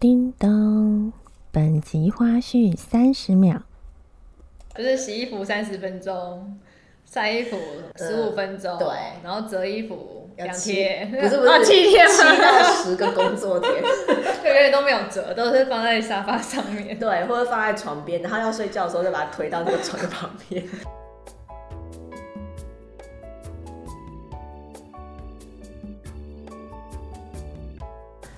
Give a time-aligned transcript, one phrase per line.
[0.00, 1.12] 叮咚，
[1.52, 3.60] 本集花絮三十秒。
[4.74, 6.58] 就是洗衣服三十分钟，
[7.04, 7.58] 晒衣服
[7.96, 8.88] 十五分钟，对
[9.22, 12.34] 然后折衣服两天，不是不是 啊七天七吗？
[12.40, 13.74] 到十个工作天，
[14.42, 16.98] 对，永远都没有折，都是放在沙发上面。
[16.98, 20.64] 对，或者放在床边，然后要睡觉的时候就把它推到那个床的旁边。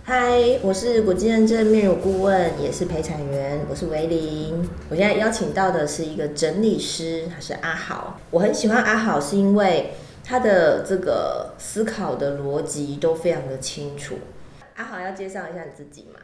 [0.05, 4.69] 嗨，我是国际认证面乳顾问，也是陪产员，我是维玲。
[4.91, 8.19] 我现在邀请到的是一个整理师，他是阿豪。
[8.33, 9.93] 我很喜欢阿豪，是因为
[10.25, 14.17] 他的这个思考的逻辑都非常的清楚。
[14.75, 16.19] 阿豪要介绍一下你自己吗？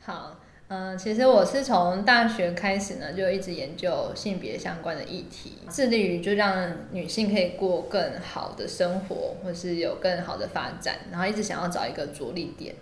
[0.00, 12.74] 好，嗯、其实我是从大学开始呢，就一直研究性别相关的议题，致力于就让女性可以过更好的生活，或是有更好的发展，然后一直想要找一个着力点。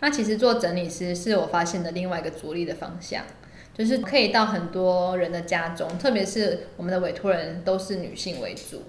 [0.00, 3.22] 那其实做整理师是我发现的另外一个着力的方向，
[3.74, 8.82] 就是可以到很多人的家中，特别是我们的委托人都是女性为主，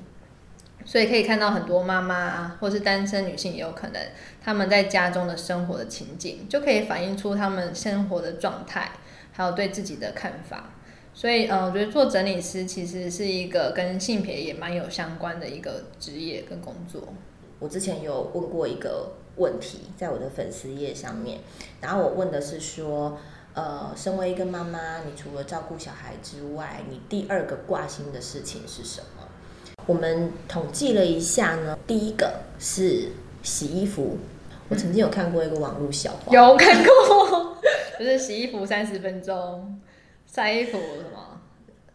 [0.86, 4.02] 所以可以看到很多妈妈啊，或是单身女性也有可能，
[4.42, 8.92] 他们在家中的生活的情景，就可以反映出他们生活的状态，
[9.34, 10.74] 还有对自己的看法。
[11.14, 17.14] 所以，呃，我觉得做整理师其实是一个跟性别也蛮有相关的一个职业跟工作。
[17.60, 21.40] 我之前有问过一个问题，在我的粉丝页上面，
[21.80, 23.18] 然后我问的是说，
[23.54, 29.28] 呃，身为一个妈妈，你除了照顾小孩之外，你第二个挂心的事情是什么？
[29.88, 33.10] 我们统计了一下呢，第一个是
[33.42, 34.18] 洗衣服。
[34.70, 37.58] 我曾经有看过一个网络笑话，有看过，
[38.00, 39.82] 就是洗衣服三十分钟，
[40.26, 41.42] 晒衣服什么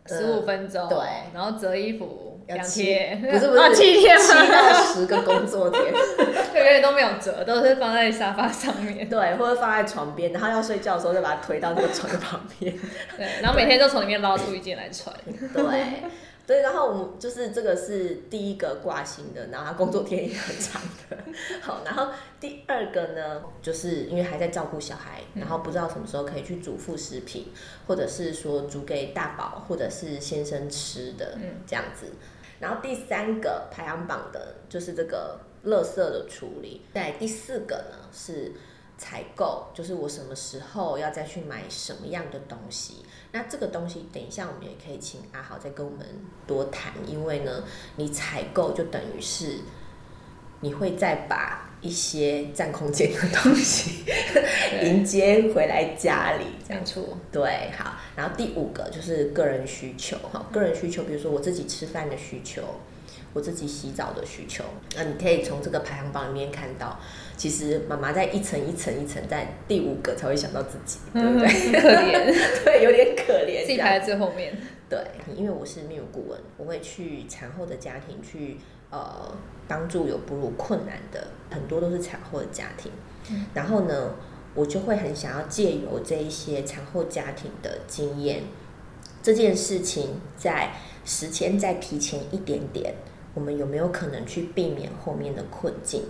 [0.07, 0.99] 十五分钟，对
[1.33, 4.47] 然后折衣服两要七天，不是不是啊 七天七吗？
[4.47, 5.83] 到十个工作天，
[6.53, 9.07] 对，永远都没有折，都是放在沙发上面。
[9.11, 12.73] 对，或者放在床边，然后要睡觉的时候就把它推到那个床的旁边。
[13.17, 15.15] 对，然后每天都从里面捞出一件来穿。
[15.53, 16.03] 对，
[16.47, 20.81] 对，然后我们就是这个是第一个挂心的，然后他工作天也很长
[21.11, 21.17] 的。
[21.61, 22.09] 好，然后
[22.39, 27.53] 第二个呢，就是因为还在照顾小孩，然后不知道什么时候可以去煮副食品，
[27.89, 32.07] 或者是说煮给大宝或者是先生吃的，嗯这样子。
[32.59, 38.53] 然后第三个排行榜的就是这个垃圾的处理，在第四个呢是
[38.99, 43.05] 采购，就是我什么时候要再去买什么样的东西。
[43.33, 46.07] 那这个东西等一下我们也可以请阿豪再跟我们
[46.47, 47.63] 多谈，因为呢，
[47.97, 49.59] 你采购就等于是
[50.61, 54.05] 你会再把一些占空间的东西
[54.83, 56.83] 迎接回来家里，这样。
[56.83, 62.63] 没错，对，好，然后第五个就是个人需求哈，个人需求，比如说我自己吃饭的需求，
[63.33, 64.65] 我自己洗澡的需求，
[64.97, 66.99] 那你可以从这个排行榜里面看到，
[67.37, 71.49] 其实妈妈在一层一层一层，在第五个才会想到自己，对不对？
[71.49, 74.57] 很可怜， 对，有点可怜，自己排在最后面。
[74.89, 74.99] 对，
[75.37, 78.57] 因为我是泌乳顾问，我会去产后的家庭去
[78.91, 79.35] 呃
[79.69, 82.93] 帮助有哺乳困难的，很多都是产后的家庭。
[83.31, 84.15] 嗯然后呢，
[84.55, 88.45] 我就会很想要借由这一些产后家庭的经验，
[89.23, 90.73] 这件事情在
[91.05, 92.95] 时间再提前一点点，
[93.35, 96.05] 我们有没有可能去避免后面的困境？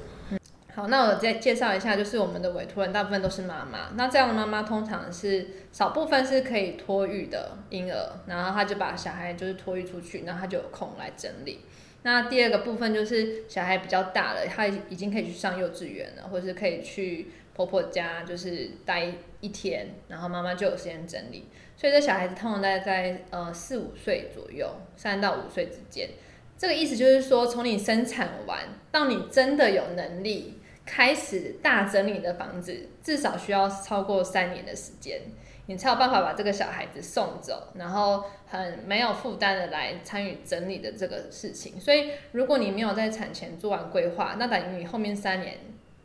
[0.74, 3.88] 好，那我再介绍一下，就是我们的委托人大部分都是妈妈。
[3.94, 11.60] 那这样的妈妈通常是少部分是可以托育的婴儿，然后她就把小孩就是托育出去，然后她就有空来整理。
[12.06, 21.48] 那第二个部分就是小孩比较大了，他已经可以去上幼稚园了，或者是可以去婆婆家就是待一天，然后妈妈就有时间整理。
[21.76, 26.08] 所以这小孩子通常大概在呃四五岁左右，三到五岁之间。
[26.56, 28.60] 这个意思就是说，从你生产完
[28.92, 35.22] 到你真的有能力开始大整理的房子，至少需要超过三年的时间，
[35.66, 41.78] 你才有办法把这个小孩子送走，然后很没有负担的来参与整理的这个事情。
[41.80, 45.58] 所以，如果你没有在产前做完规划，那等于你后面三年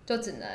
[0.06, 0.48] 就只能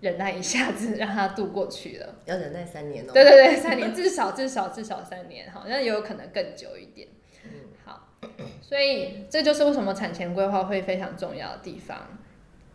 [0.00, 2.14] 忍耐一下子让他度过去了。
[2.24, 3.10] 要忍耐三年哦。
[3.12, 7.08] 对对对，三年至少至少至少三年，好像也有可能更久一点。
[7.84, 8.08] 好，
[8.62, 12.18] 所以这就是为什么产前规划会非常重要的地方。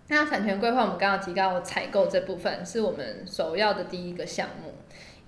[0.07, 4.73] 那产前规划，我们刚刚提到采购这部分是我们首要的第一个项目，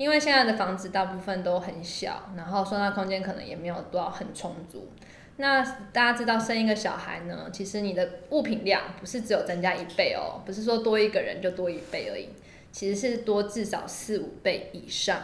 [0.01, 4.89] 因为现在的房子大部分都很小，然后收纳空间可能也没有多少很充足。
[5.37, 5.63] 那
[5.93, 12.29] 大家知道生一个小孩呢，其实你的物品量不是只有增加一倍哦，不是说多一个人就多一倍而已，
[12.71, 15.19] 其实是多至少四五倍以上。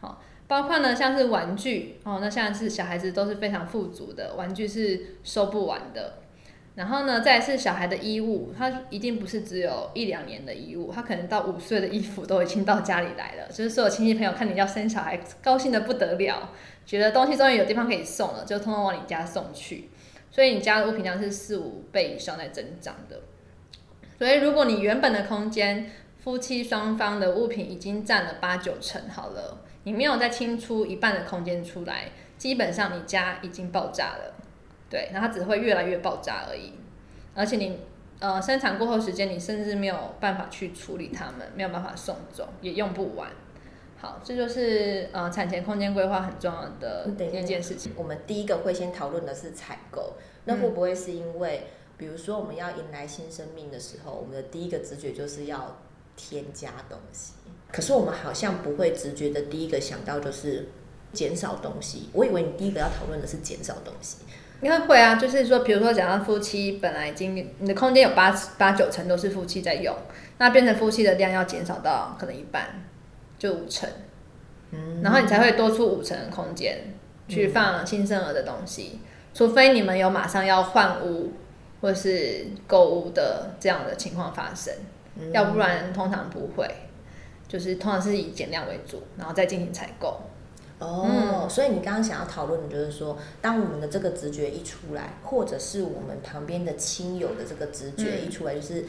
[0.00, 6.14] 好，包括呢像是玩具哦，那像是小孩子都是非常富足的，玩具是收不完的。
[6.78, 13.48] 然后呢，再是小孩的衣物，他一定不是只有一两年的衣物，他可能到五岁的衣服都已经到家里来了。
[13.48, 16.50] 就是所有亲戚朋友看你要生小孩，高兴的不得了，
[16.86, 19.90] 觉得东西终于有地方可以送了，就通通往你家送去。
[20.30, 23.22] 所以你家的物品量是四五倍以上在增长的。
[24.16, 25.90] 所以如果你原本的空间，
[26.22, 34.34] 夫妻双方的物品已经占了八九成好了，你没有再清出一半的空间出来，基本上你家已经爆炸了。
[34.90, 36.72] 对，然后它只会越来越爆炸而已，
[37.34, 37.80] 而且你
[38.20, 43.30] 呃生产过后时间，你甚至没有办法去处理它们，没有办法送走，也用不完。
[44.00, 47.92] 好，这就是呃产前空间规划很重要的一件事情。
[47.96, 50.14] 我们第一个会先讨论的是采购，
[50.44, 55.76] 那会不会是因为，比如说我们要迎来新生命的时候，我们的第一个直觉就是要
[56.16, 57.32] 添加东西，
[57.72, 60.68] 可是我们好像不会直觉的第一个想到就是
[61.12, 62.08] 减少东西。
[62.12, 64.18] 我以为你第一个要讨论的是减少东西。
[64.60, 69.94] 应该会啊，就是说，比如说，假如夫妻本来已经你的空间有八八九成都是夫妻在用，
[70.38, 72.66] 那变成夫妻的量要减少到可能一半，
[73.38, 73.88] 就五成，
[74.72, 76.76] 嗯，然后你才会多出五成的空间
[77.28, 78.98] 去放新生儿的东西，
[79.32, 81.32] 除非你们有马上要换屋
[81.80, 84.74] 或是购物的这样的情况发生，
[85.32, 86.68] 要不然通常不会，
[87.46, 90.20] 就是通常是以减量为主，然后再进行采购。
[90.78, 98.84] 哦，所以你刚刚想要讨论的就是说，当我们的这个直觉一出来，或者是我们旁边的亲友的这个直觉一出来，就是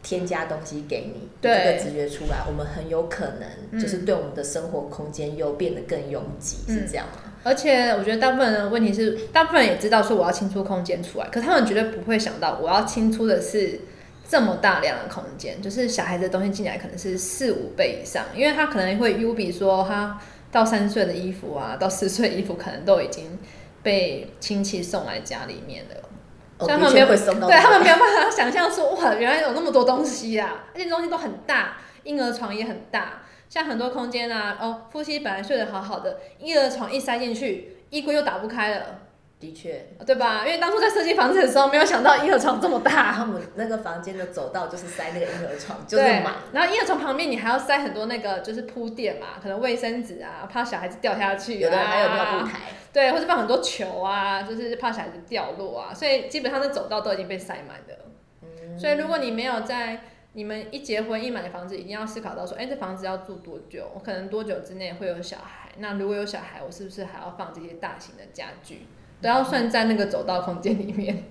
[0.00, 7.32] 添加东西给你，这个直觉出来，我们很有可能就是对我们的生活空间又变得更拥挤，是这样吗？
[7.42, 13.80] 而且我觉得大部分的问题是，大部分人也知道说我要清出空间出来，可他们绝对不会想到我要清出的是
[14.28, 20.20] 这么大量的空间，就是小孩子的东西进来可能是四五倍以上，因为他可能会 U 比说他。
[20.52, 23.38] 到三岁的衣服啊，到四岁衣服可能都已经
[23.82, 25.96] 被亲戚送来家里面了。
[26.64, 39.00] 他们没有对他们没有 办法想象说哇，原来有那么多东西啊，而且东西都很大，婴儿床也很大，像很多空间啊，哦，夫妻本来睡得好好的，婴儿床一塞进去，衣柜又打不开了。
[39.42, 40.46] 的确，对吧？
[40.46, 43.10] 因为当初在设计房子的时候，没有想到婴儿床这么大。
[43.10, 46.34] 他们那个房间的走道就是塞那个婴儿床，就是满。
[46.52, 51.58] 然后婴儿床旁边你还要塞很多那个就是铺垫嘛，可能卫生纸啊，怕小孩子掉下去。
[51.58, 52.60] 有的还有尿布台。
[52.92, 55.92] 对，或者放很多球啊，就是怕小孩子掉落啊。
[55.92, 58.04] 所以基本上那走道都已经被塞满了。
[58.42, 58.78] 嗯。
[58.78, 60.02] 所以如果你没有在
[60.34, 63.90] 你们一结婚一买房子，一定要思考到说，哎，这房子要住多久？
[63.92, 65.70] 我可能多久之内会有小孩？
[65.78, 68.86] 那如果有小孩，我是不是还要放这些大型的家具？
[69.22, 71.24] 都要算在那个走道空间里面。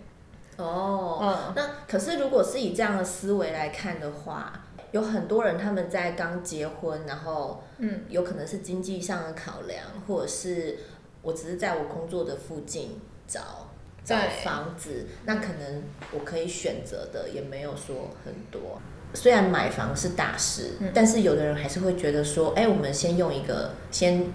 [0.57, 4.53] 哦，嗯，那可是如果是以这样的思维来看的话，
[4.91, 10.77] 有很多人他们在刚结婚，然后，嗯，有可能是经济上的考量，或者是
[11.21, 13.69] 我只是在我工作的附近找
[14.03, 18.79] 找房子，那可能我可以选择的也没有说很多。
[19.13, 24.25] 虽然买房是大事，但是有的人还是会觉得说，哎，我们先用一个，先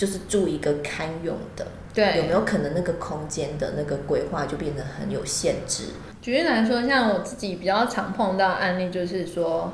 [0.00, 1.66] 就是住一个堪用的。
[1.92, 5.88] 对，有没有可能那个空间的那个规划就变得很有限制？
[6.22, 9.70] 举例来说，像我自己比较常碰到案例，就是说，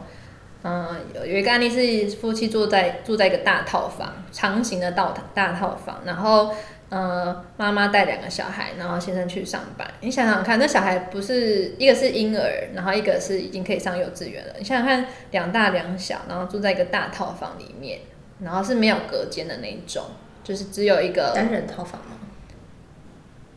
[0.65, 6.51] 嗯，有有一个案例是夫妻住在住在一个大套房，长形的大大套房，然后，
[6.89, 9.87] 呃，妈妈带两个小孩，然后先生去上班。
[10.01, 14.55] 你想想看，那小孩不是一个是婴儿，然后一个是已经可以上幼稚园了。
[14.59, 18.01] 你想想看，两大两小，然后住在一个大套房里面，
[18.41, 20.05] 然后是没有隔间的那一种。
[20.45, 22.17] 就是只有一个单人套房吗？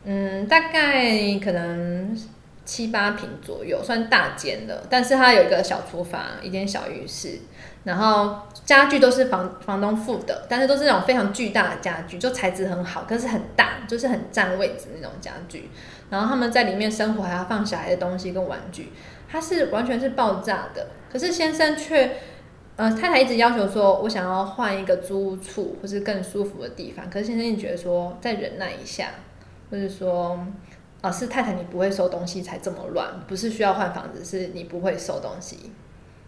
[0.02, 2.18] 嗯，大概可能
[2.64, 4.82] 七八平左右，算大间的。
[4.90, 7.38] 但是它有一个小厨房，一间小浴室，
[7.84, 15.70] 然后家具都是房房东付的，但是都是那种非常巨大的家具，就材质很好，可是很大，就是很占位置那种家具。
[16.10, 18.92] 然后他们在里面生活，还要放小孩的东西跟玩具，
[19.30, 20.88] 它是完全是爆炸的。
[21.08, 22.16] 可是先生却。
[22.80, 27.10] 呃，太太一直要求说，我想要换一个租处，或是更舒服的地方。
[27.10, 29.10] 可是先生你觉得说，再忍耐一下，
[29.70, 30.40] 或者说，
[31.02, 35.72] 啊，是太太你不会收东西才这么乱，不是需要换房子，是你不会收东西。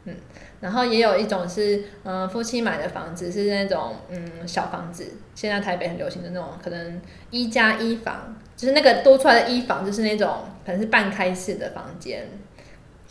[0.04, 0.14] 嗯，
[0.61, 10.28] 然后也有一种是，嗯，夫妻买的房子是那种，嗯，小房子，现在台北很流行的那种，可能一加一房，就是那个多出来的一房，就是那种
[10.66, 12.28] 可能是半开式的房间。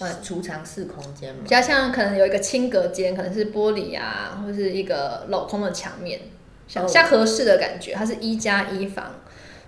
[0.01, 6.19] 呃，储藏室空间比较像可能有一个轻隔间，可能是玻璃啊，或是一个镂空的墙面，
[6.67, 7.93] 像像合适的感觉。
[7.93, 9.11] 它是一加一房，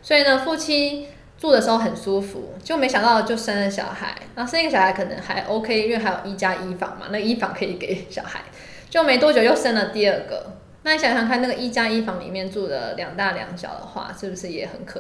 [0.02, 2.54] 所以呢，夫妻住的时候很舒服。
[2.64, 8.42] 就没想到就生了小孩，然后生一个小孩可能还 OK，因为还有一加一房嘛，那一房可以给小孩。
[8.90, 15.00] 就没多久又生了第二个，那你想想看，那个一加一房里面住的两大两小的话，是不是也很可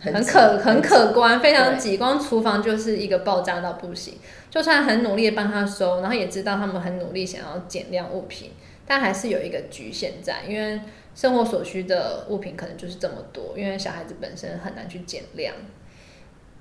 [0.00, 4.18] 很可很可观，非常挤，光厨房就是一个爆炸到不行。
[4.54, 8.52] 就算很努力的帮他收，然后也知道他们很努力想要减量物品，
[8.86, 10.80] 但还是有一个局限在，因为
[11.12, 15.56] 生活所需的物品可能就是这么多，因为小孩子本身很难去减量。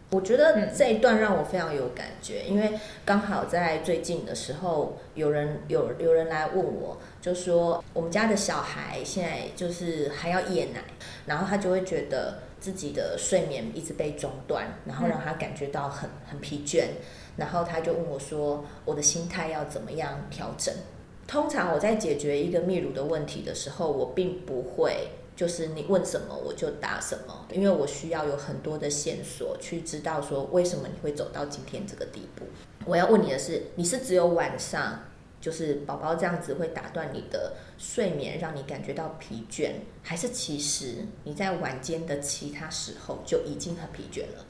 [0.10, 2.72] 我觉得这一段让我非常有感觉，因为
[3.06, 10.82] 刚好在最近的时候，有人有有人来问我，就说我们家的小孩现在就是还要夜奶，
[11.28, 16.86] 然后他就会觉得自己的睡眠一直被中断，然后让他感觉到很很疲倦，
[17.36, 20.74] 然后他就问我说，我的心态要怎么样调整？
[21.26, 32.46] 通常我在解决一个泌乳的问题的时候，我并不会就是你问什么我就答什么，因为我需要有很多的线索去知道说为什么你会走到今天这个地步。
[32.86, 35.00] 我要问你的是，你是只有晚上
[35.40, 39.72] 就是宝宝这样子会打断你的睡眠，让你感觉到疲倦，
[40.04, 44.46] 还是其实你在晚间的其他时候就已经很疲倦了？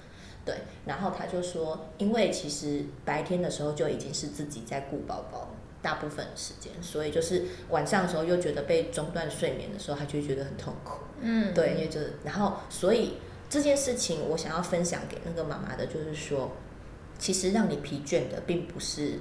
[0.45, 5.50] 对，然后他就说，因为其实白天的时候就已经是自己在顾宝宝，
[5.81, 10.95] 大部分时间，所以就是晚上的时候又觉得被中断睡眠的时候，他就觉得很痛苦。
[11.21, 13.13] 嗯，对，因为就是，然后所以
[13.50, 16.51] 这件事情我想要分享给那个妈妈的，就是说，
[17.17, 19.19] 其实让你疲倦的并不是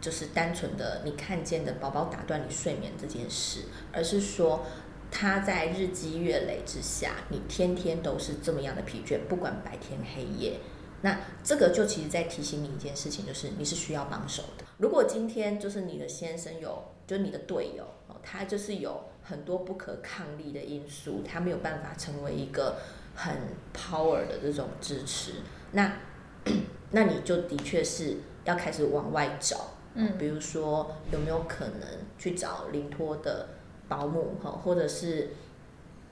[0.00, 3.60] 就是单纯的你看见的宝宝打断你睡眠这件事，
[3.92, 4.64] 而是说
[5.10, 10.58] 他在日积月累之下，你天天都是这么样的疲倦，不管白天黑夜。
[11.02, 14.64] 那这个就其实在提醒你一件事情，就是你是需要帮手的。
[14.78, 22.76] 如果今天就是你的先生有，就是你的队友哦，他就是有很多不可抗力的因素，他没有办法成为一个
[23.14, 23.34] 很
[23.74, 25.34] power 的这种支持，
[25.72, 25.96] 那
[26.90, 33.48] 那你就的确是要开始往外找，嗯比如说有没有可能去找临托的
[33.88, 35.30] 保姆哈，或者是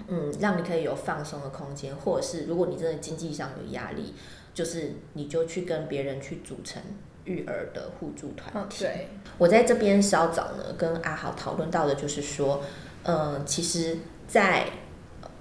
[0.08, 4.14] 嗯，让你可以有放松的空间，或者是如果你真的经济上有压力，
[4.52, 6.82] 就是你就去跟别人去组成
[7.24, 8.68] 育儿的互助团。
[8.78, 12.62] 对，我在这边稍早呢跟阿豪讨论到的就是说，
[13.02, 14.68] 呃，其实，在呃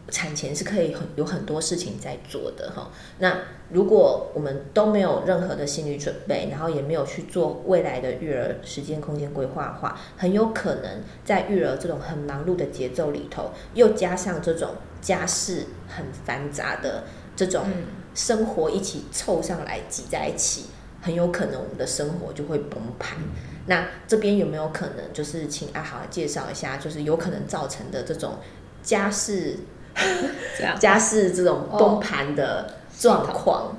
[0.10, 2.91] 产前是可以很有很多事情在做的哈。
[3.19, 17.05] 那如果我们都没有任何的心理准备，然后也没有去做未来的育儿时间空间规划的话，很有可能在育儿这种很忙碌的节奏里头，又加上这种家事很繁杂的
[17.36, 17.83] 这种嗯
[18.13, 20.65] 生活一起凑上来挤在一起，
[21.01, 23.17] 很有可能我们的生活就会崩盘。
[23.65, 28.36] 那这边有没有可能，就是请阿豪介绍一下，就是有可能造成的这种
[28.83, 29.55] 家事
[30.57, 30.79] 这样。
[30.79, 33.77] 家事这种崩盘的状况？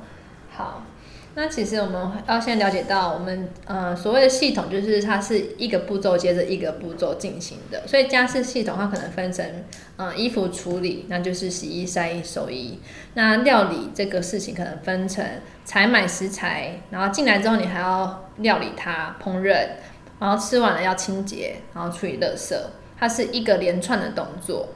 [0.51, 0.83] 好，
[1.35, 9.45] 那其实我们要先了解到，我们呃所谓的系统就是它是一个步骤接着一个步骤进行的，所以家事系统它可能分成
[9.97, 12.79] 呃衣服处理，那就是洗衣、晒衣、收衣。
[13.15, 15.25] 那料理这个事情可能分成
[15.65, 19.67] 采买食材，然后进来之后你还要料理它、烹饪，
[20.21, 22.55] 然后吃完了要清洁，然后处理垃圾，
[22.97, 24.69] 它是一个连串的动作。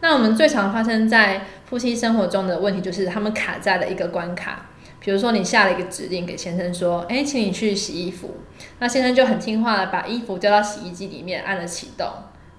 [0.00, 4.66] 那我们最常发生在夫妻生活中的问题就是他们卡在了一个关卡，
[5.00, 8.36] 比如说你下了一个指令给先生说，哎，请你去洗衣服，
[8.78, 12.06] 那先生就很听话的把衣服丢到洗衣机里面，按了启动，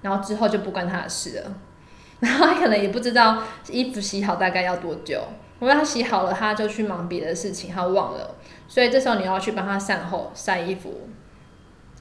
[0.02, 1.54] 然后之后就不关他的事了，
[2.20, 5.22] 然后他可能也不知道衣服洗好大概要多久，
[5.60, 8.34] 因为他洗好了他就去忙别的事情，他忘了，
[8.66, 11.08] 所以这时候你要去帮他善后晒衣服。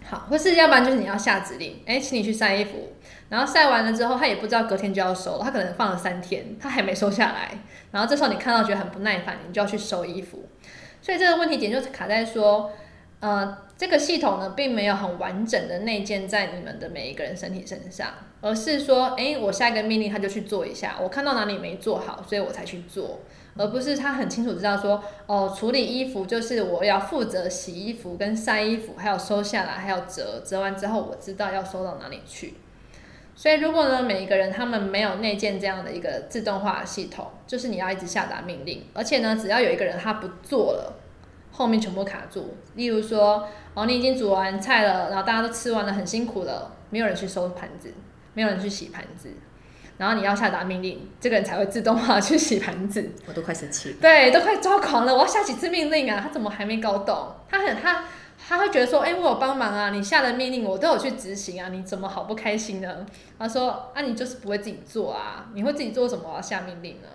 [0.08, 2.94] 好，或是要不然就是你要下指令，哎，请你去晒衣服，
[3.28, 7.58] 然后晒完了之后，他也不知道隔天就要收了，他可能放了三天，他还没收下来，
[7.92, 10.48] 然后这时候你看到觉得很不耐烦，你就要去收衣服，
[11.02, 12.72] 所以这个问题点就是卡在说，
[13.20, 18.10] 呃，这个系统呢并没有很完整的内建在你们的每一个人身体身上，
[18.42, 23.22] 而是说，诶，我下一个命令他就去做一下，我看到哪里没做好，所以我才去做，
[23.58, 32.54] 而不是他很清楚知道说，哦，处理衣服就是我要负责洗衣服跟晒衣服，还有收下来，还有折，折完之后我知道要收到哪里去。
[33.36, 40.94] 所以，如果呢，每一个人他们没有内建这样的一个自动化系统，就是你要一直下达命令，而且呢，只要有一个人他不做了，
[41.52, 42.56] 后面全部卡住。
[42.76, 47.94] 例如说，哦，你已经煮完菜了，然后大家都吃完了，很辛苦了，没有人去收盘子，
[48.34, 49.30] 没有人去洗盘子，
[49.98, 53.12] 然后你要下达命令，这个人才会自动化去洗盘子。
[53.28, 53.96] 我都快生气了。
[54.00, 56.22] 对，都快抓狂了，我要下几次命令啊？
[56.24, 57.36] 他怎么还没搞懂？
[57.50, 58.06] 他很他
[58.38, 63.06] 他会觉得说，哎、我有帮忙啊，你下的命令我都有去执行啊，你怎么好不开心呢？
[63.40, 66.30] 他说，啊，你就是不会自己做啊，你会自己做什么？
[66.30, 67.08] 我要下命令呢？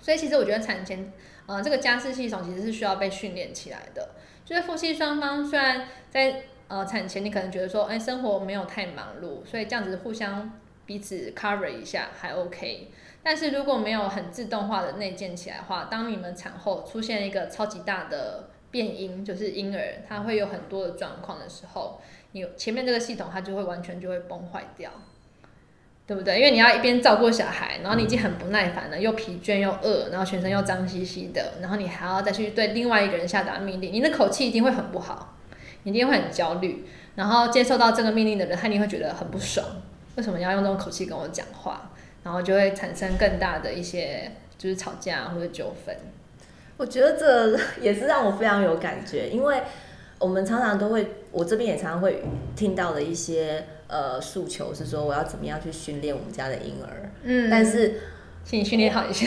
[0.00, 1.12] 所以其实我觉得产前，
[1.46, 4.10] 呃，这个家事系统其实是需要被训练起来的。
[4.44, 10.50] 就是夫妻双方虽然在呃产前，你可能觉得说，哎、生活没有太忙碌，所以这样子互相
[10.86, 12.90] 彼此 cover 一下还 OK。
[13.22, 22.00] 但是如果没有很自动化的内建起来的话，当你们产后出现一个超级大的变音，就是婴儿他会有很多的状况的时候，
[22.32, 24.90] 你前面这个系统它就会完全就会崩坏掉。
[26.06, 26.40] 对不对？
[26.40, 35.36] 因为你要一边照顾小孩，然后你已经很不耐烦了，又疲倦又饿，然后全身又脏兮兮的，然后你还要再去对另外一个人下达命令，你的口气一定会很不好，
[35.84, 36.84] 你一定会很焦虑，
[37.14, 39.64] 然后接受到这个命令的人，他一定会觉得很不爽，
[40.16, 41.92] 为什么要用这种口气跟我讲话？
[42.24, 45.96] 然后就会产生更大的一些就是吵架或者纠纷。
[46.80, 49.62] 我觉得这也是让我非常有感觉，因为
[50.18, 52.22] 我们常常都会，我这边也常常会
[52.56, 53.64] 听到的一些。
[53.92, 58.00] 呃，诉求是说我要怎么样去训练我们家的婴儿，嗯，但是
[58.46, 59.26] 请你训练好一些。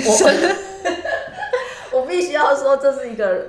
[1.92, 3.48] 我 我必须要说，这是一个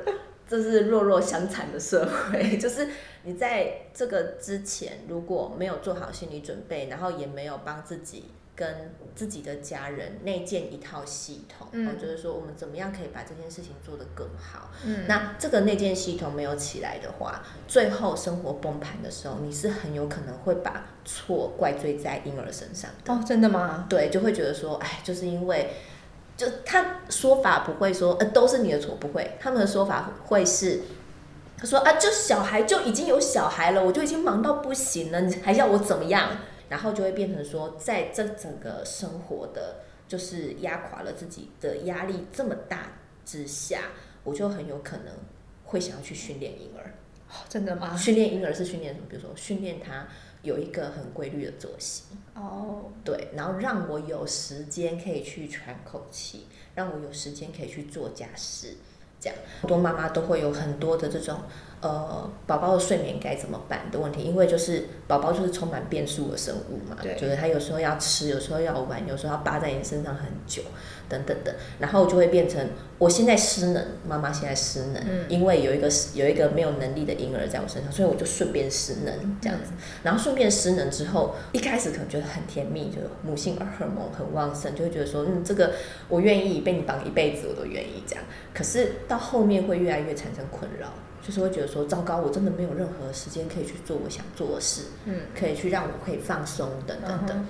[0.48, 2.88] 这是弱弱相残的社会， 就是
[3.22, 8.24] 你在这个之前如果没有做好心理准备，然后也没有帮自己。
[8.56, 14.70] 跟自己的家人内建一套系统，嗯，就是说我们怎么样可以把这件事情做得更好。
[14.84, 23.12] 嗯，那这个内建系统没有起来的话，最后生活崩盘的时候，你是很有可能会把错怪罪在婴儿身上的。
[23.12, 23.86] 哦，真的吗？
[23.88, 25.70] 对，就会觉得说，哎，就是因为，
[26.36, 29.36] 就他说法不会说，呃，都是你的错，不会。
[29.40, 30.82] 他们的说法会是，
[31.56, 36.30] 他说啊，就小孩就已经有小孩了，我就已经忙到不行了，你还要我怎么样？
[36.74, 39.76] 然后就会变成说，在这整个生活的，
[40.08, 43.92] 就是压垮了自己的压力这么大之下，
[44.24, 45.14] 我就很有可能
[45.66, 46.92] 会想要去训练婴儿。
[47.48, 47.96] 真的吗？
[47.96, 49.06] 训练婴儿是训练什么？
[49.08, 50.08] 比如说训练他
[50.42, 52.02] 有一个很规律的作息。
[52.34, 52.90] 哦。
[53.04, 58.78] 对，然后让我有时间可以去喘口气，让我有时间可以去做家事，
[59.20, 59.38] 这样。
[59.60, 61.40] 很多妈妈都会有很多的这种。
[61.80, 70.62] 呃，宝宝的睡眠该怎么办的问题，因为就是宝宝就是充满变数的生物嘛，就是他有时候要吃，有时候要玩，有时候要扒在你身上很久，
[71.10, 72.66] 等等的，然后就会变成
[72.98, 85.72] 我现在失能，妈妈现在失能，因为有一个有一个没有能力的婴儿在我身上，所以我就顺便失能这样子，然后顺便失能之后，一开始可能觉得很甜蜜，就母性荷尔蒙很旺盛，就会觉得说，嗯，这个
[86.08, 90.88] 我愿意被你绑一辈子，我都愿意这样，可是到后面会越来越产生困扰。
[91.26, 97.46] 就是会觉得说，糟糕，我真的没有任何时间可以去做我想做的事，嗯，可以去让我可以放松等等等，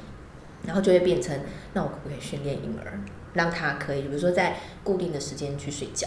[0.64, 1.36] 然后就会变成，
[1.72, 3.00] 那我可不可以训练婴儿，
[3.32, 6.06] 让他可以，比如说在固定的时间去睡觉，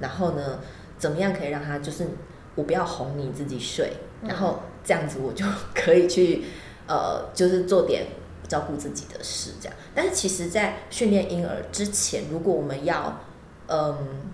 [0.00, 0.60] 然后呢，
[0.96, 2.06] 怎么样可以让他就是
[2.54, 3.92] 我不要哄你自己睡，
[4.26, 5.44] 然后这样子我就
[5.74, 6.44] 可以去
[6.86, 8.06] 呃，就是做点
[8.48, 9.76] 照顾自己的事这样。
[9.94, 13.20] 但是其实，在训练婴儿之前，如果我们要
[13.66, 14.31] 嗯。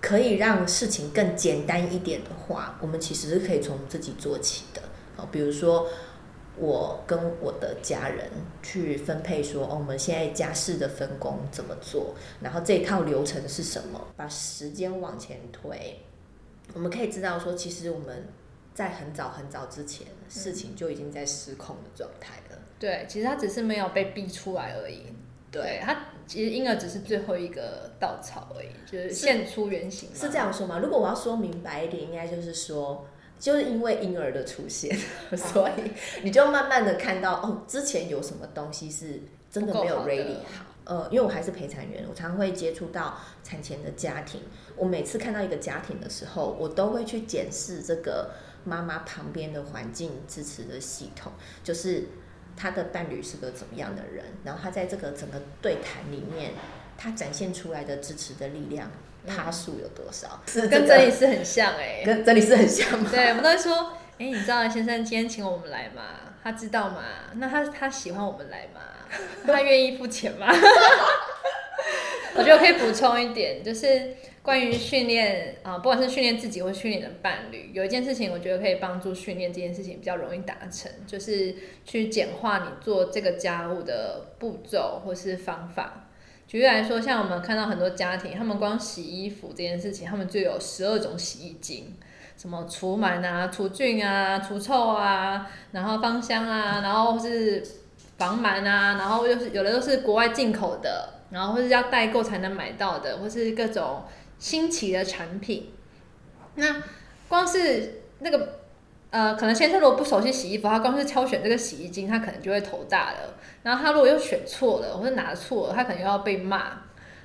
[0.00, 4.82] 可以让事情更简单一点的话，我们其实是可以从自己做起的。
[5.16, 5.86] 好，比如说
[6.56, 8.30] 我跟我的家人
[8.62, 16.00] 去分配说，哦，我们现在家事的分工怎么做，然后这一套流程是什么，把时间往前推，
[16.74, 18.28] 我们可以知道说，其实我们
[18.74, 22.58] 在很早很早之前，事情就已经在失控的状态了。
[22.78, 25.02] 对，其实他只是没有被逼出来而已。
[25.50, 30.08] 对他，其实婴儿只是最后一个稻草而已，就是现出原形。
[30.14, 30.78] 是这样说吗？
[30.78, 33.04] 如果我要说明白一点，应该就是说，
[33.38, 34.96] 就是因为婴儿的出现，
[35.36, 35.90] 所以
[36.22, 40.66] 你就慢慢的看到，哦，之前有什么东西是真的没有 ready 好。
[40.84, 44.42] 呃，因为我还是陪产员，我常会接触到产前的家庭。
[44.76, 48.30] 我每次看到一个家庭的时候，我都会去检视这个
[48.62, 51.32] 妈妈旁边的环境支持的系统，
[51.64, 52.06] 就是。
[52.60, 54.24] 他的伴侣是个怎么样的人？
[54.44, 56.50] 然后他在这个整个对谈里面，
[56.98, 58.90] 他展现出来的支持的力量，
[59.26, 60.42] 他数有多少？
[60.46, 63.08] 是跟这里是很像哎， 跟这里是很像吗？
[63.10, 66.02] 对，我们都会说，哎，你知道先生今天请我们来嘛？
[66.42, 67.02] 他知道嘛？
[67.36, 68.80] 那他他喜欢我们来嘛？
[69.46, 70.46] 他愿意付钱吗？
[72.36, 74.14] 我觉得可以补充一点，就是。
[74.42, 86.06] 关于训练啊，不管是训练自己或训练的伴侣，有一件事情我觉得可以帮助训练这件事情比较容易达成，就是去简化你做这个家务的步骤或是方法。
[86.46, 91.94] 举例来说，像我们看到很多家庭，他们光洗衣服这件事情，他们就有十二种洗衣精，
[92.36, 97.62] 什么除螨啊、除菌啊、除臭啊，然后芳香啊，然后是
[98.16, 104.02] 防螨啊，然后又是有的都是国外进口的，然后或是要代购才能买到的，或是各种。
[104.40, 105.70] 新奇的产品，
[106.56, 106.82] 那
[107.28, 108.58] 光是那个
[109.10, 113.34] 呃，可能先生如果不熟悉洗衣服，他光是挑选这个洗衣精，他可能就会头大了。
[113.62, 116.82] 然后他如果又选错了，或者拿错了，他可能又要被骂。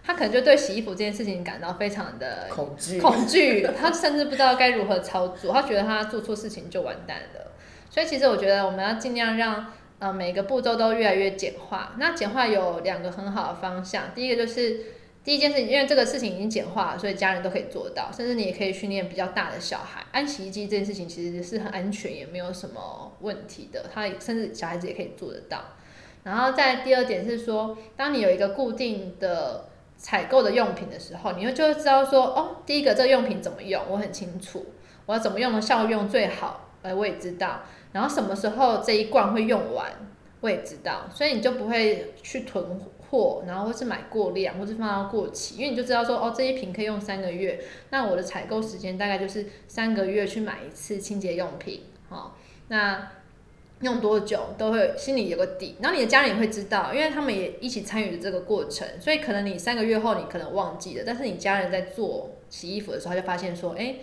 [0.08, 3.67] 他可能就对洗衣服这件事情感到非常的恐惧，恐惧。
[3.75, 7.51] 他甚至不知道该如何操作，他觉得他做错事情就完蛋了。
[7.89, 11.93] 所以其实我觉得我们要尽量让呃每个步骤都越来越简化。
[11.97, 14.80] 那简化有两个很好的方向，第一个就是
[15.26, 20.06] 第一件事情，因为这个事情已经简化了，所以家人都可以做到，甚至你也可以训练比较大的小孩。
[20.12, 25.60] 安洗衣机这件事情其实是很安全，也没有什么问题的，他甚至小孩子也可以做得到。
[26.24, 34.64] 然后再第二点是说，当你有一个固定的采购的用品的时候，你会就会知道说，哦，第一个这个用品怎么用，我很清楚，
[35.08, 37.64] 我要怎么用的效用最好，呃，我也知道。
[37.94, 39.92] 然后什么时候这一罐会用完，
[40.42, 42.64] 我也知道，所以你就不会去囤
[43.10, 52.38] 货，然后或是买过量，或是放到过期，因为你就知道说，哦，这一瓶可以用三个月，那我的采购时间大概就是三个月去买一次清洁用品，好，
[52.68, 53.12] 那。
[53.82, 63.96] 用多久都会心里有个底，然后你的家人也会知道，因为他们也一起参与了这个过程，所以可能你三个月后你可能忘记了，但是你家人在做洗衣服的时候，他就发现说，哎，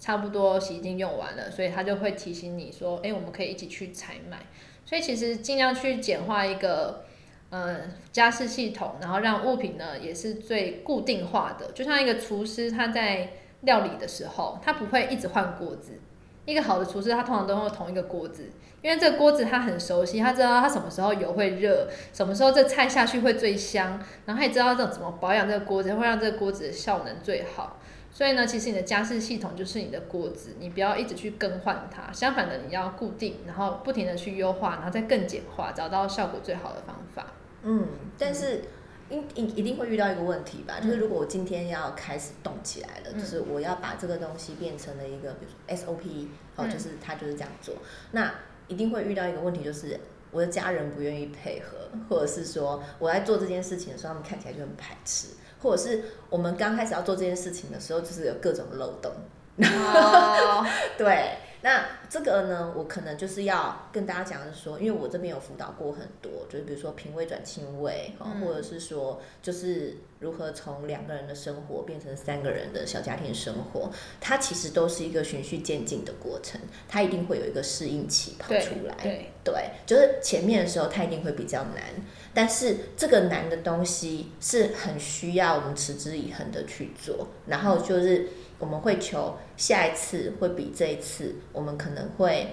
[0.00, 4.38] 差不多洗衣精用完了，所以他就会提醒你说，哎，我们可以一起去采买。
[4.84, 7.04] 所以其实尽量去简化一个，
[7.50, 13.28] 嗯，家事系统，然后让物品呢也是最固定化的，就像一个厨师他在
[13.62, 15.98] 料理的时候，他不会一直换锅子。
[16.46, 18.50] 一个好的厨师，他通常都用同一个锅子，
[18.82, 27.78] 因为这个锅子他很熟悉，他知道他什么时候油会热，什么时候这菜下去会最香，然后他也知道这种怎么保养这个锅子，会让这个锅子的效能最好。
[28.10, 37.26] 所以呢，其实你的家事系统就是你的锅子，你不要一直去更换它，相反的你要固定，然后不停的去优化，然后再更简化，找到效果最好的方法。
[37.62, 37.86] 嗯，
[38.18, 38.62] 但是。
[39.10, 47.74] 一一一定会遇到一个问题吧，就是如果我今天要开始动起来了，就是我要把这个东西变成了一个，比如说 SOP，哦，就是他就是这样做，
[48.12, 48.32] 那
[48.68, 49.98] 一定会遇到一个问题，就是
[50.30, 51.76] 我的家人不愿意配合，
[52.08, 59.10] 或者是说我在做这件事情的时候，他们看起来就很排斥，或者是我们刚开始要做这件事情的时候，就是有各种漏洞。
[60.96, 61.32] 对。
[61.62, 78.96] 那这个呢，我可能就是要跟大家讲的是说，因为我这边有辅导过很多，就是比如说平胃转轻胃，或者是说就是如何从两个人的生活变成三个人的小家庭生活，它其实都是一个循序渐进的过程，它一定会有一个适应期跑出来。
[79.02, 81.84] 对，对，就是前面的时候它一定会比较难，
[82.32, 88.28] 但是这个难的东西是很需要我们持之以恒的去做，然后就是。
[88.60, 92.46] 我们会求下一次会比这一次，我们可能会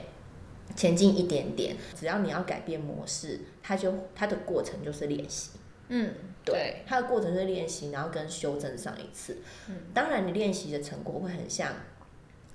[0.76, 1.76] 前进一点点。
[1.94, 5.52] 只要你要改变模式，它就它的过程就是练习。
[5.90, 9.38] 嗯，对，它的过程是练习，然后跟修正上一次。
[9.70, 11.72] 嗯，当然你练习的成果会很像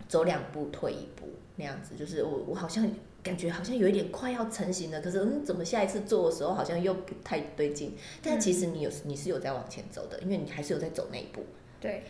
[0.09, 2.87] 走两步退一步那样子，就是我我好像
[3.23, 7.97] 感觉好像有一点快要成型了，可是嗯，怎么下一次做的时候好像又不太对劲？
[8.23, 11.45] 但其实你有你是有在往前走的，因为你还是有在走那一步。
[11.81, 12.05] 对。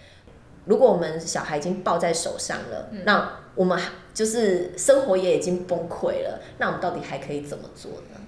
[0.65, 3.79] 如果我们小孩已经抱在手上了，那我们
[4.15, 8.21] 就是生活也已经崩溃了，那我们到底还可以怎么做呢？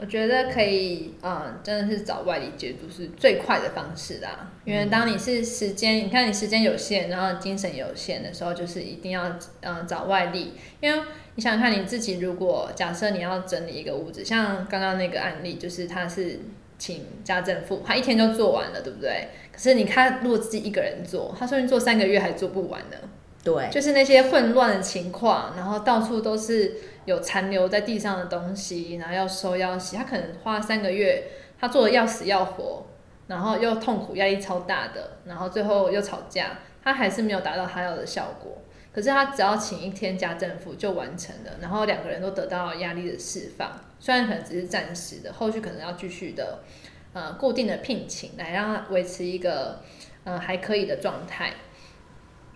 [0.00, 4.52] 我觉得可以，嗯，真的是找外力解读是最快的方式啦。
[4.64, 10.52] 因为当你是时间，你看你时间有限，然后精神有限的时候，就是一定要嗯找外力。
[10.80, 11.02] 因为
[11.34, 16.40] 你想想看，你自己如果假设你要整理一个屋子，像刚刚那个案例，就是他是。
[16.78, 19.28] 请家政妇，他一天就做完了，对不对？
[19.52, 22.96] 可是你看，如果自己一个人做，他说你做三个月还做不完呢。
[23.44, 31.24] 对，就是那些混乱的情况，然后到处都是有残留在地上的东西，然后要收要洗，他可能花三个月，
[31.58, 32.84] 他做的要死要活，
[33.26, 38.58] 然后又痛苦，压力超大的，然后最后又吵架，他还是没有达到他要的效果。
[38.98, 43.80] 可是他只要请一天家政妇就完成了，然后两个人都得到压力的释放。
[44.00, 46.64] 虽然可能只是暂时的，后续可能要继续的，
[47.12, 49.82] 呃，固定的聘请来让他维持一个，
[50.24, 51.52] 呃，还可以的状态。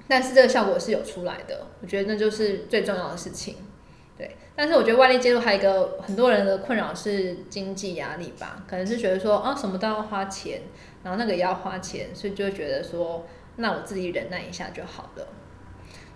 [0.09, 3.59] 但是这个效果是有出来的，我觉得那就是最重要的事情。
[4.19, 10.63] 对，但是我觉得外力介入还有一个很多人的困扰是经济压力吧，可能是觉得说啊什么都要花钱，
[11.05, 13.25] 然后那个也要花钱，所以就会觉得说
[13.59, 15.29] 那我自己忍耐一下就好了。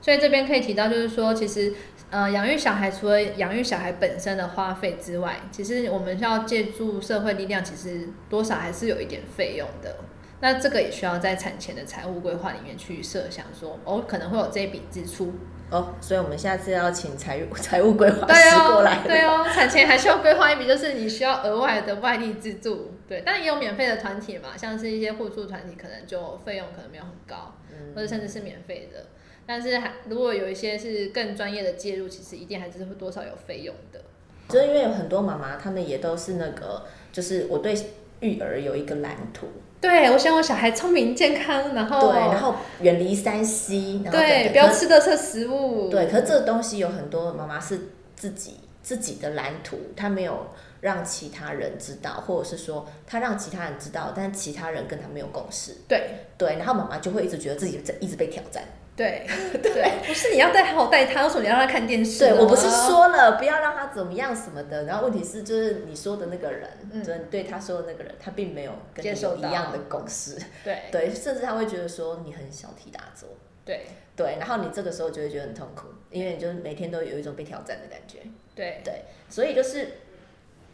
[0.06, 1.74] 所以这边可以提到就是说，其实。
[2.08, 9.96] 呃，养育小孩除了养育小孩本身的花费之外，其实我们需要借助社会力量，其实多少还是有一点费用的。
[10.40, 15.34] 那这个也需要在产前的财务规划里面去设想，说哦，可能会有这一笔支出
[15.68, 15.96] 哦。
[16.00, 19.02] 所以我们下次要请财务财务规划师过来。
[19.04, 22.92] 对哦，产前还需要规划一笔，就是你需要额外的外力资助。
[23.08, 27.52] 对，但也有免费的团体嘛，像是一些互助团体，可能就费用可能没有很高，
[27.96, 29.06] 或者甚至是免费的。
[29.46, 34.00] 但是还如果有一些是更专业的介入，其实一定还是会多少有费用的。
[34.48, 37.74] 就是因为有很多妈妈，她们也都是那个，就是我对
[38.20, 39.46] 育儿有一个蓝图。
[39.80, 45.88] 对，我想我小孩聪明健康，然后对，然后远离山西，对，不要吃的这食物。
[45.90, 47.78] 对，可是这个东西有很多妈妈是
[48.16, 50.46] 自己自己的蓝图，她没有
[50.80, 58.64] 让其他人知道，或者是说她让其他人知道，但是其他人跟她没有共识，对对，然后妈妈就会一直觉得自己在一直被挑战。
[58.96, 59.26] 对
[59.62, 62.18] 对，不是你要带好好带他，为什么你要让他看电视？
[62.20, 67.04] 对我不是说了不要让他怎么样什么的，然后问题是就是你说的那个人，嗯。
[67.04, 70.84] 就是对他说的那个人，他并没有跟你一样的共识，对。
[70.90, 73.28] 对，甚至他会觉得说你很小题大做，
[73.64, 73.86] 对。
[74.16, 78.20] 对，然后你这个时候就会觉得很痛苦，因为你就是每天都有一种被挑战的感觉，
[78.54, 78.80] 对。
[78.82, 79.88] 对，所以就是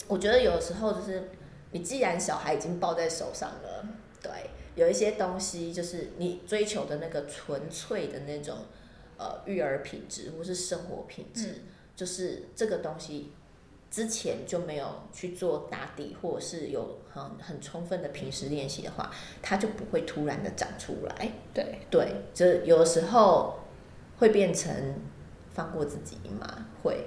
[0.07, 1.29] 我觉得有时候就是
[1.73, 3.85] 你既然小孩已经抱在手上了，
[4.23, 4.31] 对，
[4.75, 8.59] 有一些东西就是你追求的那个纯粹的那种
[9.19, 11.61] 呃育儿品质或是生活品质，嗯。
[11.95, 13.31] 就是这个东西
[13.91, 19.11] 之前就没有去做打底，或者是有很很充分的平时练习的话，
[19.43, 21.33] 它就不会突然的长出来。
[21.53, 21.81] 对。
[21.91, 23.61] 对，就有的时候
[24.19, 24.73] 会变成
[25.53, 27.07] 放过自己嘛，会。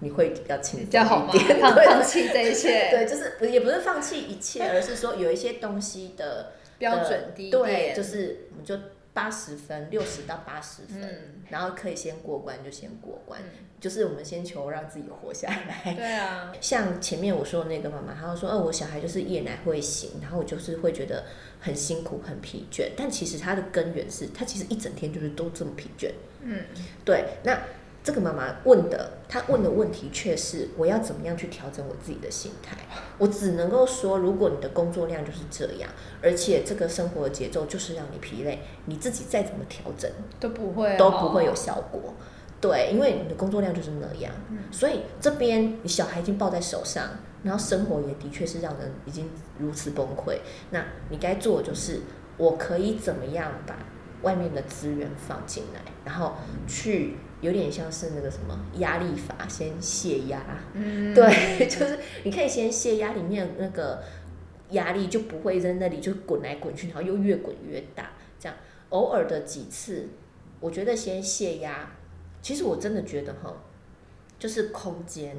[0.00, 1.32] 你会比较轻松比较好吗？
[1.32, 6.54] 一点，放放弃这一切， 对，就是不也不是放弃一切，而是说有一些东西的
[6.90, 8.76] 标准低一对，点，就是我们就
[9.12, 11.42] 八十分，六十到八十分，嗯。
[11.48, 13.66] 然后可以先过关就先过关，嗯。
[13.78, 15.94] 就是我们先求让自己活下来。
[15.94, 21.24] 对啊，像前面我说的那个妈妈，她就说，呃，我小孩就是夜奶会醒，然后我就是会觉得
[21.60, 26.10] 很辛苦、很疲倦，但其实它的根源是，他其实一整天就是都这么疲倦。
[26.42, 26.64] 嗯，
[27.04, 27.58] 对，那
[28.04, 32.76] 这个妈妈问的，她问的问题却是我要怎么样去调整我自己的心态？
[33.18, 35.88] 我只能够说，如果你的工作量就是这样，
[36.20, 40.10] 而且这个生活的节奏就是让你疲累，你自己再怎么调整
[40.40, 42.14] 都不会都不会有哦效果。
[42.60, 44.32] 对，因为你的工作量就是那样，
[44.70, 47.08] 所以这边你小孩已经抱在手上，
[47.42, 50.38] 然后生活也的确是让人已经如此崩溃。
[50.70, 52.00] 那你该做的就是，
[52.36, 53.76] 我可以怎么样把
[54.22, 56.34] 外面的资源放进来，然后
[56.68, 60.40] 去有点像是那个什么压力法，先泄压。
[60.72, 61.28] 嗯，对，
[61.68, 64.02] 就是你可以先泄压，里面那个
[64.70, 68.12] 压力就不会在那里就滚来滚去，然后又越滚越大。
[68.38, 68.56] 这样
[68.88, 70.08] 偶尔的几次，
[70.60, 71.90] 我觉得先泄压。
[72.40, 73.54] 其实我真的觉得哈，
[74.38, 75.36] 就是空间，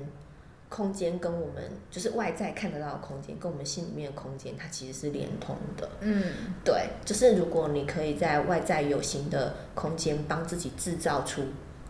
[0.70, 5.90] 空间跟我们就是外在看得到的空间，跟我们心里面的空间，它其实是连通的。
[6.00, 6.24] 嗯，
[6.64, 11.42] 对，就是如果你可以在外在有形的空间帮自己制造出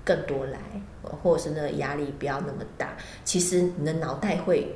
[0.04, 0.60] 更多来，
[1.02, 4.76] 或者是那个压力不要那么大，其实你的脑袋会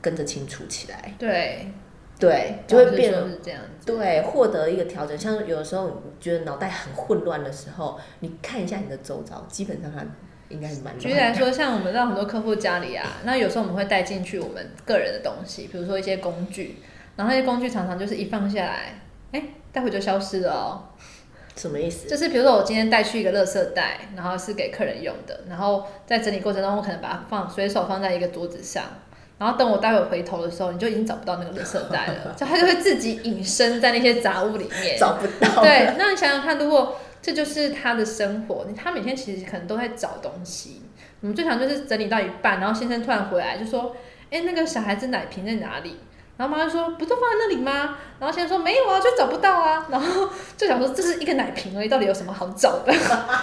[0.00, 1.72] 跟着清楚起来，对，
[2.18, 5.18] 对，就会变得老师说是这样子，对获得一个调整。
[5.18, 10.04] 像有的时候你觉得脑袋很混乱的时候，你看一下你的周遭，基本上它
[10.50, 10.96] 应该是蛮。
[10.98, 16.76] 举例来说，像我们到很多客户家里啊，那有时候我们会带进去我们个人的东西，比如说一些工具，
[17.16, 19.00] 然后那些工具常常就是一放下来，
[19.32, 20.84] 哎，待会就消失了哦。
[21.56, 22.08] 什么意思？
[22.08, 28.82] 就是比如说我今天带去一个垃圾袋，然后是给客人用的，然后在整理过程中，我可能把它放随手放在一个桌子上，
[29.38, 34.96] 然后等我待会回头的时候，你就已经找不到那个垃圾袋了， 就它就会自己隐身在那些杂物里面。
[35.00, 35.62] 找不到。
[35.62, 40.82] 对，那你想想看，如果这就是他的生活，他每天其实可能都在找东西。
[41.20, 43.96] 我们最常就是整理到一半，然后先生突然回来就说
[44.30, 45.96] ：“哎、那个小孩子奶瓶在哪里？”
[46.36, 52.92] 然后妈妈说：“不就放在那里吗？”然后先生说：“没有啊，就找不到啊。”然后就想说这是一个奶瓶而已，到底有什么好找的？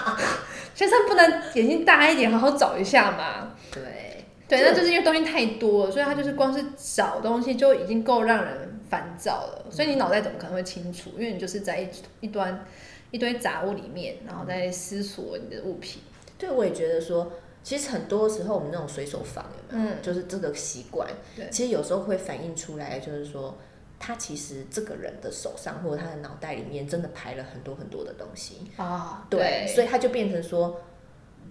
[0.76, 3.54] 先生不能眼睛大一点，好好找一下嘛。
[3.72, 9.66] 对对，那就是因为东西太多了，所以他就是光是找东西就已经够让人烦躁了。
[9.70, 11.12] 所以你脑袋怎么可能会清楚？
[11.18, 11.88] 因为你就是在一
[12.20, 12.66] 一端
[13.12, 16.02] 一堆杂物里面，然后在思索你的物品。
[16.38, 17.32] 对，我也觉得说，
[17.64, 19.94] 其实很多时候我们那种随手放有没有？
[19.94, 20.02] 嗯。
[20.02, 21.50] 就是这个习惯，对。
[21.52, 23.56] 其实有时候会反映出来，就是说，
[24.00, 30.82] 他其实这个人的手上或者他的脑袋里面真的排了很多很多的东西，啊，对，所以他就变成说，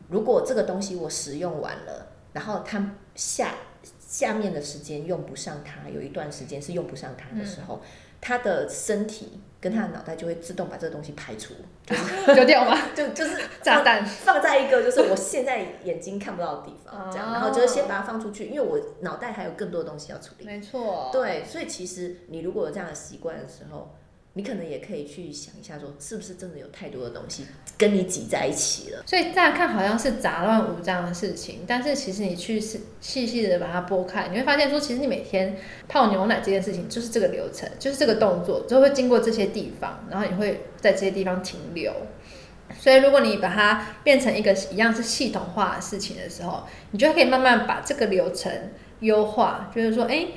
[0.08, 3.54] 如果这个东西我使用完了，然后他下
[4.00, 7.80] 下面的时间用不上它，有一段时间是用不上它的时候，
[8.20, 11.54] 他的身体跟他的脑袋就会自动把这个东西排除，
[12.34, 12.78] 丢掉吗？
[12.94, 14.04] 就就是炸弹。
[14.04, 20.44] 放在一个就是我现在眼睛看不到的地方，这样，哦然后就是先把它放出去，因为我脑袋还有更多的东西要处理。
[20.44, 21.10] 没错。
[21.12, 23.94] 对，所以其实你如果有这样的习惯的时候，
[24.34, 27.44] 你可能也可以去想一下，说是不是真的有太多的东西
[27.76, 29.02] 跟你挤在一起了。
[29.06, 35.56] 所以乍看好像是杂乱无章的事情，但是其实你去细细细的把它剥开，你会发现说，其实你每天
[35.88, 41.92] 泡牛奶这件事情就是这个流程，就是这个动作，就会经过这些地方，然后你会在这些地方停留。
[42.78, 46.62] 所以如果你把它变成一个一样是系统化的事情的时候，
[46.92, 48.52] 你就可以慢慢把这个流程
[49.00, 50.28] 优化，就是说，哎，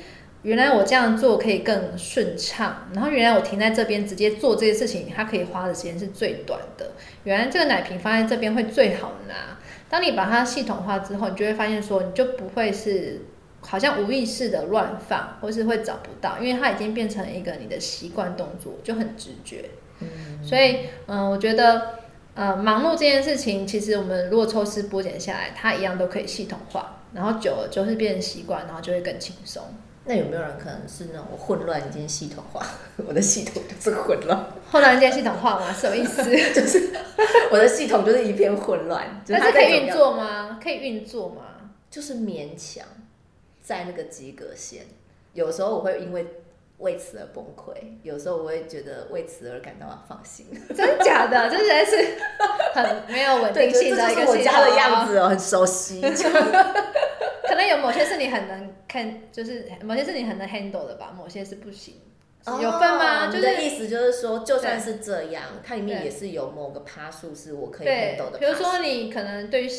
[0.43, 6.91] 原来我这样做可以更顺畅，然后原来我停在这边直接做这些事情，它可以花的时间是最短的。
[7.23, 9.57] 原来这个奶瓶放在这边会最好拿。
[9.89, 13.21] 当你把它系统化之后，你就会发现说，你就不会是
[13.61, 19.63] 好像无意识的乱放，或是会找不到，因为它已经变成一个你的习惯动作，就很直觉。
[19.99, 20.07] 嗯，
[20.43, 21.99] 所以，嗯、我觉得，
[22.33, 29.63] 呃，忙碌这件事情，其实我们如果抽丝剥茧下来，它一样都可以系统化，然后久了就是变成习惯，然后就会更轻松。
[30.05, 32.65] 那有没有人可能是那种我混乱已经系统化，
[33.07, 35.71] 我的系统就是混乱，混乱间系统化吗？
[35.73, 36.23] 什么意思？
[36.53, 36.89] 就是
[37.51, 40.59] 我的系统就是一片混乱， 那是但是可以运作吗？
[40.61, 41.71] 可以运作吗？
[41.89, 42.85] 就是勉强
[43.61, 44.83] 在那个及格线。
[45.33, 46.27] 有时候我会因为
[46.79, 50.47] 为此而崩溃，有时候我会觉得为此而感到放心。
[50.75, 51.49] 真的假的？
[51.49, 52.17] 这实在是
[52.73, 55.07] 很没有稳，定性的一个系家的样。
[55.07, 56.01] 子哦，很熟悉。
[57.53, 61.95] 就可能有某些是你很能看，就是某些是你很能 handle 的吧，某些是不行。
[62.45, 63.27] 有分吗？
[63.27, 68.37] 哦就是意思就是说，就算是这样，它里面也是有某个趴数是我可以 handle 的。
[68.39, 69.69] 比如说，你可能对于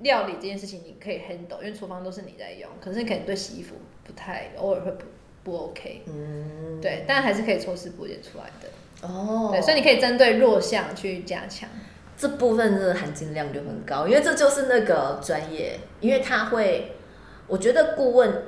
[0.00, 5.04] 料理这件事情你可以 handle，因为厨房都是你在用，可是你可能对洗衣服不太，偶尔会不
[5.44, 6.02] 不 OK。
[6.06, 9.06] 嗯，对，但还是可以抽丝剥茧出来的。
[9.06, 11.68] 哦，对，所以你可以针对弱项去加强。
[12.16, 16.96] 这部分真的含金量就很高，因为这就是那个专业，因为他会，
[17.46, 18.42] 我觉得顾问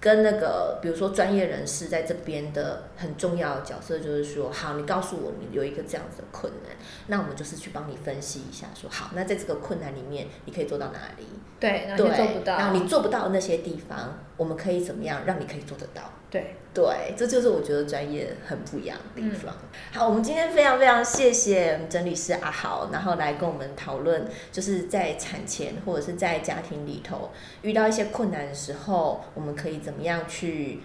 [0.00, 11.26] 跟那个比如说专业人士在这边的很重要的角色就是说，好，你告诉我你有一个这样子的困难，那我们就是去帮你分析一下说好，那在这个困难里面你可以做到哪里？
[11.58, 12.56] 对，然对，后你做不到。
[12.56, 16.02] 然后你做不到那些地方，我们可以怎么样让你可以做得到？
[16.30, 19.54] 对，对，这就是我觉得专业很不一样的地方。
[19.54, 27.30] 嗯好，我们今天非常非常谢谢整理师阿豪，然后来跟我们讨论，就是在产前或者是在家庭里头
[27.62, 30.80] 遇到一些困难的时候，我们可以怎么样去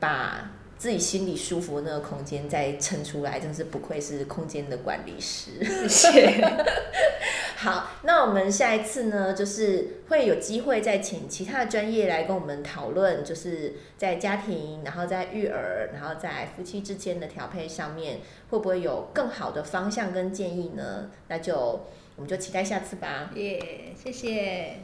[0.00, 5.64] 把自己心里舒服的那个空间再撑出来，真是不愧是空间的管理师。
[5.88, 6.44] 谢谢。
[7.56, 21.10] 好，那我们下一次呢，就是会有机会再请其他的专业来跟我们讨论，就是在家庭，然后在育儿，然后在夫妻之间的调配上面，会不会有更好的方向跟建议呢？
[21.28, 21.86] 那就
[22.16, 23.30] 我们就期待下次吧。
[23.34, 24.80] 耶谢谢。